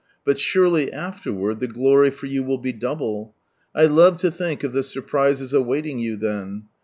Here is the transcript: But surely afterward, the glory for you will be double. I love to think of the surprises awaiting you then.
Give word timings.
But 0.25 0.39
surely 0.39 0.91
afterward, 0.91 1.59
the 1.59 1.67
glory 1.67 2.09
for 2.09 2.25
you 2.25 2.43
will 2.43 2.57
be 2.57 2.73
double. 2.73 3.35
I 3.75 3.85
love 3.85 4.17
to 4.21 4.31
think 4.31 4.63
of 4.63 4.73
the 4.73 4.81
surprises 4.81 5.53
awaiting 5.53 5.99
you 5.99 6.15
then. 6.17 6.63